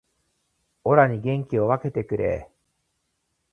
[0.83, 2.51] オラに元気を分けてくれー